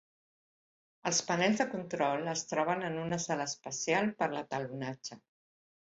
Els 1.09 1.19
panels 1.27 1.61
de 1.61 1.67
control 1.75 2.31
en 2.33 2.43
troben 2.55 2.83
en 2.91 2.99
una 3.05 3.23
sala 3.29 3.49
especial 3.53 4.13
per 4.23 4.31
a 4.31 4.35
l'etalonatge. 4.37 5.25